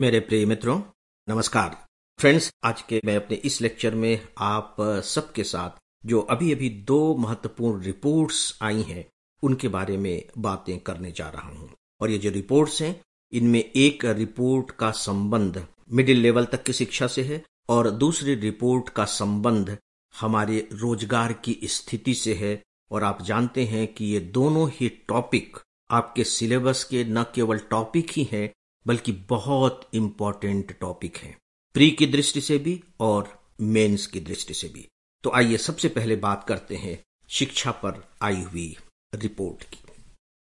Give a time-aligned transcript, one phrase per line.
[0.00, 0.80] मेरे प्रिय मित्रों,
[1.28, 1.76] नमस्कार।
[2.18, 5.70] फ्रेंड्स, आज के मैं अपने इस लेक्चर में आप सबके साथ
[6.06, 9.04] जो अभी अभी दो महत्वपूर्ण रिपोर्ट्स आई हैं,
[9.42, 11.68] उनके बारे में बातें करने जा रहा हूँ।
[12.00, 13.00] और ये जो रिपोर्ट्स हैं,
[13.32, 18.88] इनमें एक रिपोर्ट का संबंध मिडिल लेवल तक की शिक्षा से है और दूसरी रिपोर्ट
[18.88, 19.76] का संबंध
[20.14, 25.58] हमारे रोज़गार की स्थिति से है। और आप जानते हैं कि ये दोनों ही टॉपिक
[25.90, 28.50] आपके सिलेबस के न केवल टॉपिक ही हैं
[28.86, 31.36] बल्कि बहुत इंपॉर्टेंट टॉपिक है।
[31.74, 34.88] प्री की दृष्टि से भी और मेंस की दृष्टि से भी।
[35.24, 38.76] तो आइए सबसे पहले बात करते हैं शिक्षा पर आई हुई
[39.14, 39.78] रिपोर्ट की।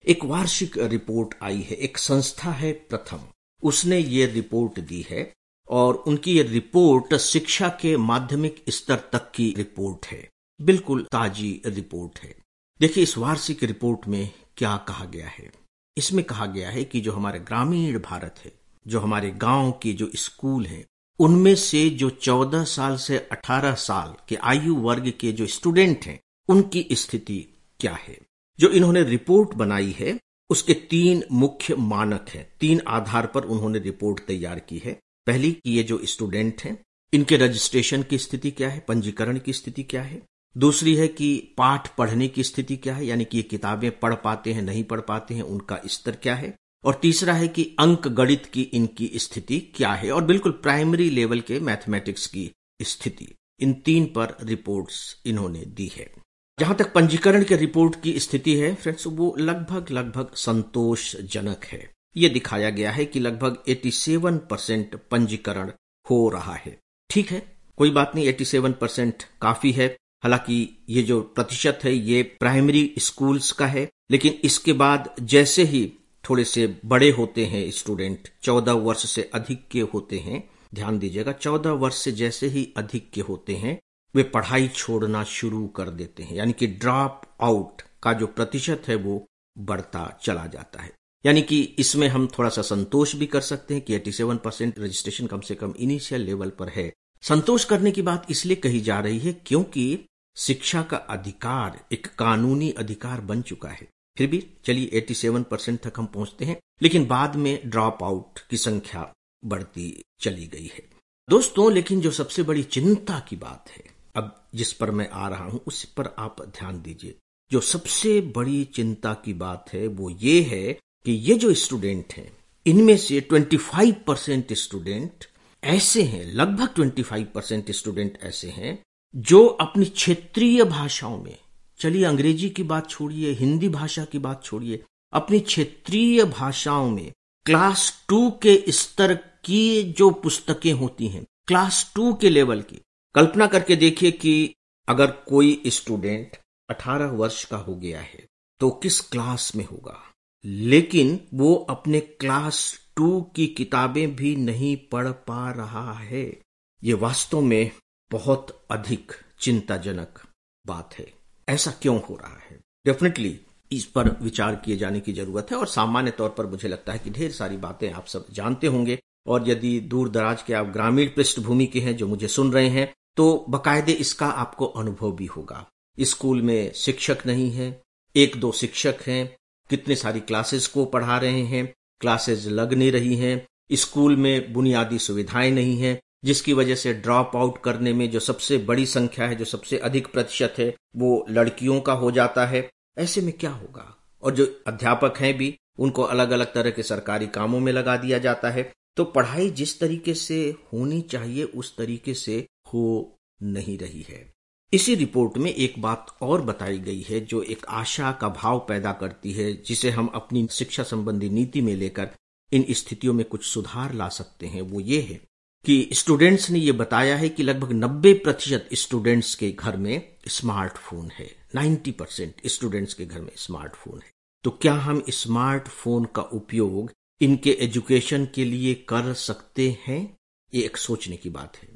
[0.08, 3.20] एक वार्षिक रिपोर्ट आई है। एक संस्था है प्रथम।
[3.64, 5.34] उसने ये रिपोर्ट दी है
[5.70, 10.30] और उनकी ये रिपोर्ट शिक्षा के माध्यमिक स्तर तक की रिपोर्ट है।
[10.62, 12.36] बिल्कुल ताजी रिपोर्ट है।
[12.80, 15.52] देखिए इस वार्षिक रिपोर्ट में क्या कहा गया है।
[15.98, 18.52] इसमें कहा गया है कि जो हमारे ग्रामीण भारत है,
[18.88, 20.86] जो हमारे गाँव के जो स्कूल हैं,
[21.20, 26.20] उनमें से जो 14 साल से 18 साल के आयु वर्ग के जो स्टूडेंट हैं,
[26.48, 27.48] उनकी स्थिति
[27.80, 28.20] क्या है?
[28.59, 34.25] जो इन्होंने रिपोर्ट बनाई है, उसके तीन मुख्य मानक हैं। तीन आधार पर उन्होंने रिपोर्ट
[34.25, 38.86] तैयार की है। पहली, कि ये जो स्टूडेंट हैं, इनके रजिस्ट्रेशन की स्थिति क्या है?
[38.88, 40.22] पंजीकरण की स्थिति क्या है?
[40.58, 43.05] दूसरी है कि पाठ पढ़ने की स्थिति क्या है?
[43.05, 46.55] यानी कि ये किताबें पढ़ पाते हैं, नहीं पढ़ पाते हैं, उनका स्तर क्या है?
[46.83, 50.11] और तीसरा है कि अंक गणित की इनकी स्थिति क्या है?
[50.11, 56.13] और बिल्कुल प्राइमरी लेवल के मैथमेटिक्स की स्थिति। इन तीन पर रिपोर्ट्स इन्होंने दी है।
[56.59, 62.30] जहाँ तक पंजीकरण के रिपोर्ट की स्थिति है, फ्रेंड्स, वो लगभग लगभग संतोषजनक है। ये
[62.30, 65.72] दिखाया गया है कि लगभग 87 परसेंट पंजीकरण
[66.09, 66.78] हो रहा है।
[67.09, 67.58] ठीक है?
[67.78, 73.52] कोई बात नहीं 87 परसेंट काफ़ी है। हालाँकि ये जो प्रतिशत है, ये प्राइमरी स्कूल्स
[73.52, 75.94] का है, लेकिन इसके बाद जैसे ही
[76.30, 81.32] थोड़े से बड़े होते हैं स्टूडेंट, चौदह वर्ष से अधिक के होते हैं, ध्यान दीजिएगा,
[81.32, 83.80] चौदह वर्ष से जैसे ही अधिक के होते हैं,
[84.16, 88.96] वे पढ़ाई छोड़ना शुरू कर देते हैं। यानी कि ड्रॉप आउट का जो प्रतिशत है,
[88.96, 89.25] वो
[89.58, 90.91] बढ़ता चला जाता है।
[91.25, 95.28] यानी कि इसमें हम थोड़ा सा संतोष भी कर सकते हैं कि 87 परसेंट रजिस्ट्रेशन
[95.28, 99.20] कम से कम इनिशियल लेवल पर है। संतोष करने की बात इसलिए कही जा रही
[99.20, 100.00] है क्योंकि
[100.38, 103.88] शिक्षा का अधिकार एक कानूनी अधिकार बन चुका है।
[104.18, 108.58] फिर भी चलिए 87 परसेंट तक हम पहुँचते हैं, लेकिन बाद में ड्रॉप आउट की
[108.58, 109.14] संख्या
[109.46, 110.90] बढ़ती चली गई है।
[111.30, 113.84] दोस्तों, लेकिन जो सबसे बड़ी चिंता की बात है,
[114.16, 117.16] अब जिस पर मैं आ रहा हूँ, उस पर आप ध्यान दीजिए।
[117.52, 120.74] जो सबसे बड़ी चिंता की बात है, वो ये है
[121.06, 125.26] कि ये जो स्टूडेंट हैं, इनमें से 25 परसेंट स्टूडेंट
[125.64, 128.84] ऐसे हैं, लगभग 25 परसेंट स्टूडेंट ऐसे हैं
[129.16, 131.38] जो अपनी क्षेत्रीय भाषाओं में,
[131.79, 137.12] चलिए अंग्रेज़ी की बात छोड़िए, हिंदी भाषा की बात छोड़िए, अपनी क्षेत्रीय भाषाओं में
[137.46, 139.13] क्लास टू के स्तर
[139.46, 142.81] की जो पुस्तकें होती हैं, क्लास टू के लेवल की,
[143.16, 144.53] कल्पना करके देखिए कि
[144.88, 146.38] अगर कोई स्टूडेंट
[146.69, 148.28] 18 वर्ष का हो गया है
[148.59, 150.00] तो किस क्लास में होगा?
[150.46, 156.41] लेकिन वो अपने क्लास टू की किताबें भी नहीं पढ़ पा रहा है।
[156.84, 157.72] ये वास्तव में
[158.12, 160.19] बहुत अधिक चिंताजनक
[160.66, 161.06] बात है।
[161.50, 162.59] ऐसा क्यों हो रहा है?
[162.85, 163.40] डेफिनेटली
[163.72, 167.00] इस पर विचार किए जाने की ज़रूरत है और सामान्य तौर पर मुझे लगता है
[167.00, 171.09] कि ढेर सारी बातें आप सब जानते होंगे और यदि दूर दराज के आप ग्रामीण
[171.09, 175.66] पृष्ठभूमि के हैं जो मुझे सुन रहे हैं तो बकायदे इसका आपको अनुभव भी होगा।
[175.97, 177.81] स्कूल में शिक्षक नहीं है,
[178.16, 179.38] एक दो शिक्षक हैं,
[179.69, 185.00] कितने सारी क्लासेस को पढ़ा रहे हैं, क्लासेस लग नहीं रही हैं, स्कूल में बुनियादी
[185.00, 189.36] सुविधाएँ नहीं है जिसकी वजह से ड्रॉप आउट करने में जो सबसे बड़ी संख्या है,
[189.36, 193.98] जो सबसे अधिक प्रतिशत है, वो लड़कियों का हो जाता है। ऐसे में क्या होगा?
[194.22, 198.18] और जो अध्यापक हैं भी, उनको अलग अलग तरह के सरकारी कामों में लगा दिया
[198.18, 204.02] जाता है। तो पढ़ाई जिस तरीके से होनी चाहिए, उस तरीके से हो नहीं रही
[204.02, 204.34] है।
[204.74, 208.92] इसी रिपोर्ट में एक बात और बताई गई है, जो एक आशा का भाव पैदा
[208.92, 212.09] करती है, जिसे हम अपनी शिक्षा संबंधी नीति में लेकर
[212.54, 215.37] इन स्थितियों में कुछ सुधार ला सकते हैं। वो ये है
[215.67, 221.11] कि स्टूडेंट्स ने ये बताया है कि लगभग 90 प्रतिशत स्टूडेंट्स के घर में स्मार्टफ़ोन
[221.11, 224.11] है। 90 परसेंट स्टूडेंट्स के घर में स्मार्टफ़ोन है।
[224.43, 226.91] तो क्या हम स्मार्टफ़ोन का उपयोग
[227.22, 230.17] इनके एजुकेशन के लिए कर सकते हैं?
[230.53, 231.70] ये एक सोचने की बात है।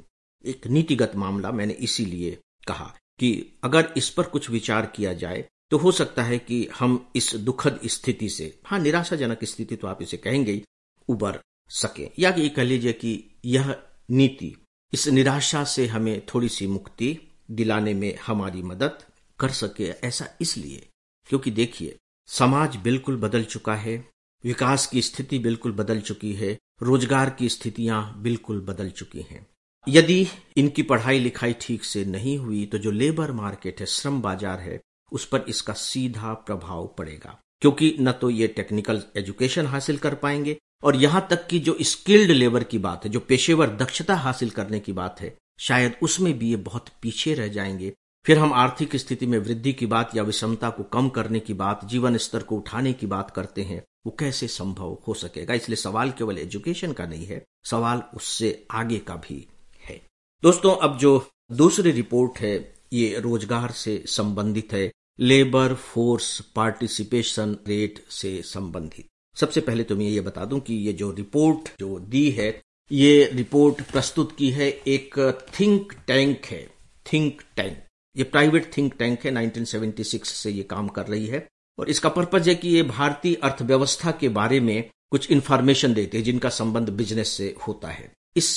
[0.44, 2.38] एक नीतिगत मामला मैंने इसीलिए
[2.68, 7.12] कहा कि अगर इस पर कुछ विचार किया जाए तो हो सकता है कि हम
[7.16, 10.62] इस दुखद स्थिति से हाँ निराशाजनक स्थिति तो आप इसे कहेंगे
[11.08, 11.38] उबर
[11.72, 13.12] सके। या कि कह लीजिए कि
[13.46, 13.74] यह
[14.10, 14.54] नीति
[14.92, 17.16] इस निराशा से हमें थोड़ी सी मुक्ति
[17.50, 18.98] दिलाने में हमारी मदद
[19.38, 20.86] कर सके ऐसा इसलिए,
[21.28, 21.96] क्योंकि देखिए,
[22.28, 23.96] समाज बिल्कुल बदल चुका है,
[24.44, 29.46] विकास की स्थिति बिल्कुल बदल चुकी है, रोज़गार की स्थितियाँ बिल्कुल बदल चुकी हैं।
[29.86, 30.26] यदि
[30.56, 34.80] इनकी पढ़ाई लिखाई ठीक से नहीं हुई तो जो लेबर मार्केट है, श्रम बाज़ार है,
[35.12, 40.56] उस पर इसका सीधा प्रभाव पड़ेगा, क्योंकि न तो ये टेक्निकल एजुकेशन हासिल कर पाएँगे
[40.82, 44.80] और यहाँ तक कि जो स्किल्ड लेबर की बात है, जो पेशेवर दक्षता हासिल करने
[44.80, 47.92] की बात है, शायद उसमें भी ये बहुत पीछे रह जाएँगे।
[48.26, 51.84] फिर हम आर्थिक स्थिति में वृद्धि की बात या विषमता को कम करने की बात,
[51.84, 55.54] जीवन स्तर को उठाने की बात करते हैं, वो कैसे संभव हो सकेगा?
[55.54, 59.48] इसलिए सवाल केवल एजुकेशन का नहीं है, सवाल उससे आगे का भी
[59.88, 60.00] है।
[60.42, 68.04] दोस्तों, अब जो दूसरी रिपोर्ट है, ये रोज़गार से संबंधित है, लेबर फोर्स पार्टिसिपेशन रेट
[68.10, 69.06] से संबंधित।
[69.36, 73.30] सबसे पहले तो मैं ये बता दूँ कि ये जो रिपोर्ट जो दी है, ये
[73.34, 75.18] रिपोर्ट प्रस्तुत की है एक
[75.60, 76.70] थिंक टैंक है,
[77.12, 77.78] थिंक टैंक।
[78.16, 81.48] ये प्राइवेट थिंक टैंक है 1976 से ये काम कर रही है।
[81.78, 86.24] और इसका पर्पज है कि ये भारतीय अर्थव्यवस्था के बारे में कुछ इंफॉर्मेशन देते हैं
[86.24, 88.50] जिनका संबंध बिज़नेस से होता है। इस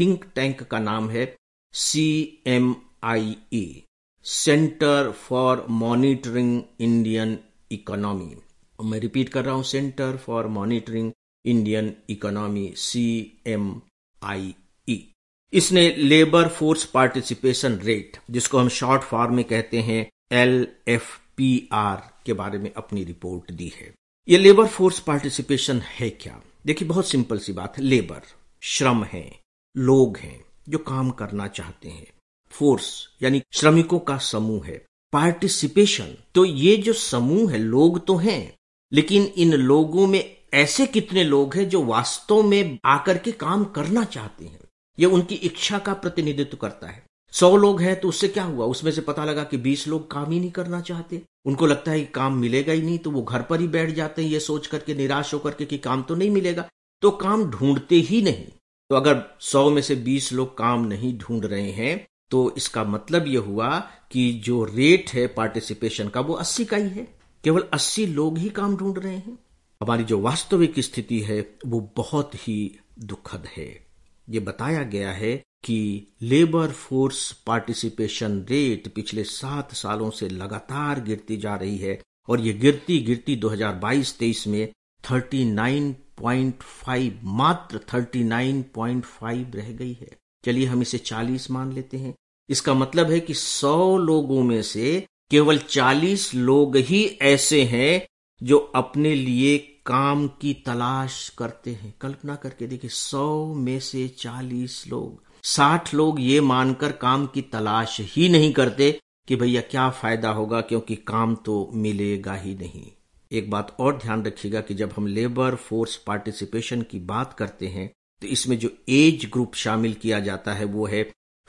[0.00, 1.36] थिंक टैंक का नाम है
[1.72, 2.74] C M
[3.04, 3.82] I E
[4.24, 7.38] centre for monitoring Indian
[7.72, 8.34] economy
[8.82, 11.12] मैं रिपीट कर रहा हूँ centre for monitoring
[11.44, 13.80] Indian economy C M
[14.22, 14.54] I
[14.88, 15.12] E
[15.52, 21.68] इसने लेबर फोर्स पार्टिसिपेशन रेट जिसको हम शॉर्ट फॉर्म में कहते हैं एल एफ़ पी
[21.72, 23.92] आर के बारे में अपनी रिपोर्ट दी है।
[24.28, 26.40] ये लेबर फोर्स पार्टिसिपेशन है क्या?
[26.66, 28.22] देखिए, बहुत सिंपल सी बात है। लेबर
[28.62, 29.40] श्रम है,
[29.76, 32.06] लोग हैं, जो काम करना चाहते हैं।
[32.50, 38.54] फोर्स यानी श्रमिकों का समूह है। पार्टिसिपेशन तो ये जो समूह है, लोग तो हैं।
[38.92, 44.04] लेकिन इन लोगों में ऐसे कितने लोग हैं जो वास्तव में आकर के काम करना
[44.04, 44.58] चाहते हैं?
[44.98, 47.02] ये उनकी इच्छा का प्रतिनिधित्व करता है।
[47.32, 48.66] सौ लोग हैं तो उससे क्या हुआ?
[48.66, 52.00] उसमें से पता लगा कि बीस लोग काम ही नहीं करना चाहते। उनको लगता है
[52.00, 54.66] कि काम मिलेगा ही नहीं तो वो घर पर ही बैठ जाते हैं। ये सोच
[54.66, 56.68] करके, निराश होकर के कि काम तो नहीं मिलेगा
[57.02, 58.44] तो काम ढूंढते ही नहीं।
[58.90, 63.26] तो अगर सौ में से बीस लोग काम नहीं ढूंढ रहे हैं तो इसका मतलब
[63.26, 63.78] यह हुआ
[64.12, 67.06] कि जो रेट है पार्टिसिपेशन का, वो अस्सी का ही है।
[67.44, 69.38] केवल अस्सी लोग ही काम ढूंढ रहे हैं।
[69.82, 73.86] हमारी जो वास्तविक स्थिति है, वो बहुत ही दुखद है।
[74.28, 81.36] ये बताया गया है कि लेबर फोर्स पार्टिसिपेशन रेट पिछले सात सालों से लगातार गिरती
[81.36, 84.72] जा रही है और ये गिरती गिरती 2022-23 में
[85.12, 90.10] 39.5 मात्र 39.5 रह गई है।
[90.44, 92.14] चलिए हम इसे 40 मान लेते हैं।
[92.48, 98.06] इसका मतलब है कि 100 लोगों में से केवल 40 लोग ही ऐसे हैं
[98.40, 99.56] जो अपने लिए
[99.86, 106.20] काम की तलाश करते हैं। कल्पना करके देखिए, सौ में से चालीस लोग। साठ लोग
[106.20, 108.90] ये मानकर काम की तलाश ही नहीं करते
[109.28, 112.86] कि भैया क्या फ़ायदा होगा, क्योंकि काम तो मिलेगा ही नहीं।
[113.30, 117.90] एक बात और ध्यान रखिएगा कि जब हम लेबर फोर्स पार्टिसिपेशन की बात करते हैं
[118.22, 121.02] तो इसमें जो एज ग्रुप शामिल किया जाता है वो है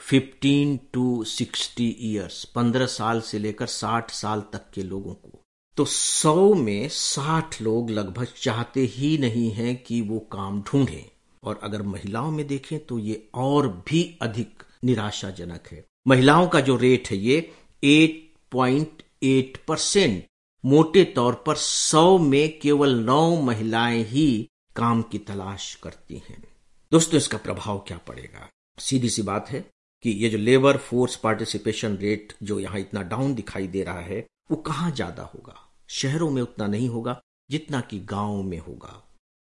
[0.10, 5.42] 15 टू सिक्सटी ईयर्स पंद्रह साल से लेकर 60 साल तक के लोगों को।
[5.78, 11.12] तो सौ में साठ लोग लगभग चाहते ही नहीं हैं कि वो काम ढूंढें।
[11.44, 16.76] और अगर महिलाओं में देखें तो ये और भी अधिक निराशाजनक है। महिलाओं का जो
[16.76, 17.52] रेट है ये
[17.84, 20.26] 8.8 परसेंट
[20.66, 26.44] मोटे तौर पर सौ में केवल नौ महिलाएँ ही काम की तलाश करती हैं।
[26.92, 28.50] दोस्तों, इसका प्रभाव क्या पड़ेगा?
[28.80, 29.70] सीधी सी बात है
[30.04, 34.26] कि ये जो लेबर फोर्स पार्टिसिपेशन रेट जो यहाँ इतना डाउन दिखाई दे रहा है,
[34.52, 35.56] वो कहाँ ज़्यादा होगा?
[35.90, 39.02] शहरों में उतना नहीं होगा, जितना कि गाँव में होगा।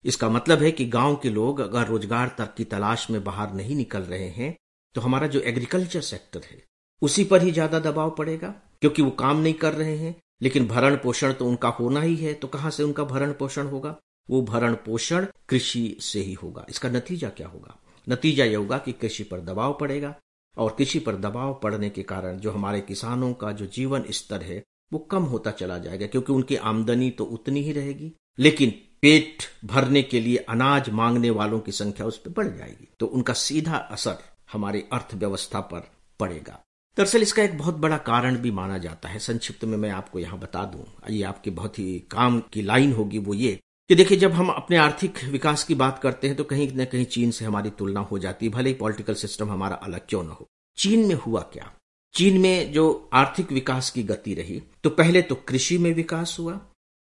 [0.04, 3.76] इसका मतलब है कि गाँव के लोग अगर रोज़गार तक की तलाश में बाहर नहीं
[3.76, 4.54] निकल रहे हैं
[4.94, 6.62] तो हमारा जो एग्रीकल्चर सेक्टर है,
[7.02, 8.48] उसी पर ही ज़्यादा दबाव पड़ेगा,
[8.80, 12.34] क्योंकि वो काम नहीं कर रहे हैं, लेकिन भरण पोषण तो उनका होना ही है
[12.34, 13.96] तो कहाँ से उनका भरण पोषण होगा?
[14.28, 17.76] वो भरण पोषण कृषि से ही होगा। इसका नतीजा क्या होगा?
[18.06, 20.14] नतीजा यह होगा कि कृषि पर दबाव पड़ेगा
[20.56, 24.62] और कृषि पर दबाव पड़ने के कारण जो हमारे किसानों का जो जीवन स्तर है,
[24.92, 28.70] वो कम होता चला जाएगा, क्योंकि उनकी आमदनी तो उतनी ही रहेगी। लेकिन
[29.02, 33.32] पेट भरने के लिए अनाज मांगने वालों की संख्या उस पर बढ़ जाएगी। तो उनका
[33.32, 34.18] सीधा असर
[34.52, 36.60] हमारी अर्थव्यवस्था पर पड़ेगा।
[36.96, 40.38] दरअसल इसका एक बहुत बड़ा कारण भी माना जाता है। संक्षिप्त में मैं आपको यहाँ
[40.38, 43.60] बता दूँ। ये आपकी बहुत ही काम की लाइन होगी, वो ये
[43.90, 47.04] कि देखिए, जब हम अपने आर्थिक विकास की बात करते हैं तो कहीं न कहीं
[47.06, 50.28] चीन से हमारी तुलना हो जाती है, भले ही पॉलिटिकल सिस्टम हमारा अलग क्यों न
[50.30, 50.46] हो।
[50.78, 51.70] चीन में हुआ क्या?
[52.14, 56.52] चीन में जो आर्थिक विकास की गति रही तो पहले तो कृषि में विकास हुआ,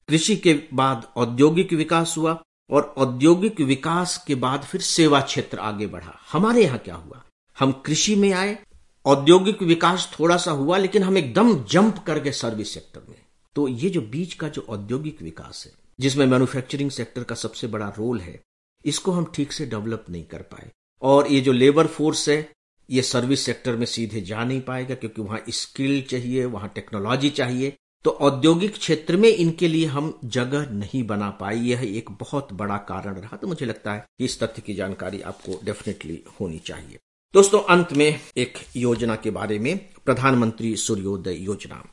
[0.09, 5.87] कृषि के बाद औद्योगिक विकास हुआ, और औद्योगिक विकास के बाद फिर सेवा क्षेत्र आगे
[5.87, 7.23] बढ़ा। हमारे यहाँ क्या हुआ?
[7.57, 8.57] हम कृषि में आए,
[9.05, 13.17] औद्योगिक विकास थोड़ा सा हुआ, लेकिन हम एकदम जंप कर गए सर्विस सेक्टर में।
[13.57, 17.88] तो ये जो बीच का जो औद्योगिक विकास है जिसमें मैन्युफैक्चरिंग सेक्टर का सबसे बड़ा
[17.88, 18.40] रोल है,
[18.85, 20.71] इसको हम ठीक से डेवलप नहीं कर पाए।
[21.02, 22.50] और ये जो लेबर फोर्स है,
[22.90, 27.76] ये सर्विस सेक्टर में सीधे जा नहीं पाएगा, क्योंकि वहाँ स्किल चाहिए, वहाँ टेक्नोलॉजी चाहिए।
[28.04, 32.76] तो औद्योगिक क्षेत्र में इनके लिए हम जगह नहीं बना पाए यह एक बहुत बड़ा
[32.76, 36.99] कारण रहा। तो मुझे लगता है कि इस तथ्य की जानकारी आपको डेफिनेटली होनी चाहिए।
[37.35, 41.85] दोस्तों, अंत में एक योजना के बारे में, प्रधानमंत्री सूर्योदय योजना।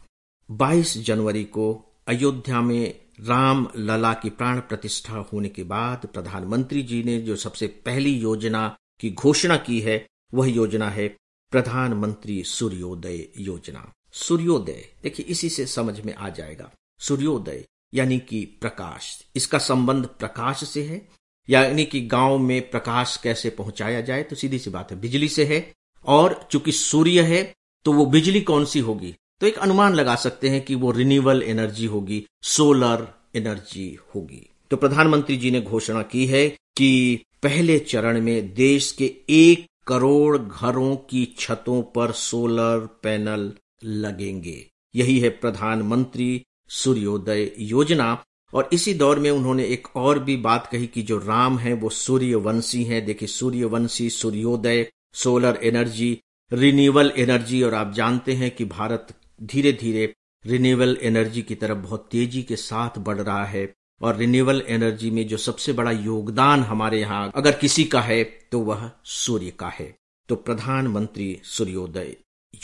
[0.52, 7.02] 22 जनवरी को अयोध्या में राम लला की प्राण प्रतिष्ठा होने के बाद प्रधानमंत्री जी
[7.04, 8.68] ने जो सबसे पहली योजना
[9.00, 11.08] की घोषणा की है, वह योजना है
[11.54, 19.24] प्रधानमंत्री सूर्योदय योजना। सूर्योदय, देखिए, इसी से समझ में आ जाएगा। सूर्योदय, यानी कि प्रकाश।
[19.36, 21.08] इसका संबंध प्रकाश से है
[21.50, 25.46] यानी कि गाँव में प्रकाश कैसे पहुँचाया जाए तो सीधी सी बात है, बिजली से
[25.46, 25.74] है।
[26.06, 27.44] और चूँकि सूर्य है
[27.86, 29.16] तो वो बिजली कौन सी होगी?
[29.42, 34.78] तो एक अनुमान लगा सकते हैं कि वो रिन्यूएबल एनर्जी होगी सोलर एनर्जी होगी। तो
[34.78, 40.96] प्रधानमंत्री जी ने घोषणा की है कि पहले चरण में देश के एक करोड़ घरों
[40.96, 43.54] की छतों पर सोलर पैनल
[43.84, 50.68] लगेंगे। यही है प्रधानमंत्री सूर्योदय योजना। और इसी दौर में उन्होंने एक और भी बात
[50.72, 56.20] कही कि जो राम है, वो सूर्यवंशी है। देखिए, सूर्यवंशी, सूर्योदय सोलर एनर्जी
[56.54, 59.08] रिन्यूएबल एनर्जी और आप जानते हैं कि भारत
[59.42, 60.14] धीरे धीरे
[60.46, 65.28] रिन्यूएबल एनर्जी की तरफ़ बहुत तेज़ी के साथ बढ़ रहा है और रिन्यूएबल एनर्जी में
[65.28, 69.94] जो सबसे बड़ा योगदान हमारे यहाँ अगर किसी का है तो वह सूर्य का है।
[70.30, 72.16] तो प्रधानमंत्री सूर्योदय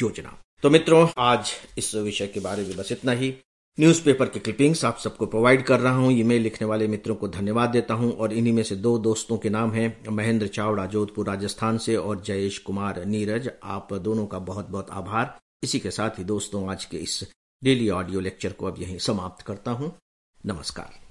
[0.01, 3.34] योजना। तो मित्रों, आज इस विषय के बारे में बस इतना ही।
[3.77, 7.70] न्यूज़पेपर के क्लिपिंग्स आप सबको प्रोवाइड कर रहा हूँ ईमेल लिखने वाले मित्रों को धन्यवाद
[7.70, 11.77] देता हूँ और इन्हीं में से दो दोस्तों के नाम हैं, महेंद्र चावड़ा जोधपुर, राजस्थान
[11.77, 16.24] से और जयेश कुमार नीरज। आप दोनों का बहुत बहुत आभार। इसी के साथ ही
[16.24, 17.24] दोस्तों, आज के इस
[17.63, 19.98] डेली ऑडियो लेक्चर को अब यहीं समाप्त करता हूँ।
[20.46, 21.02] नमस्कार।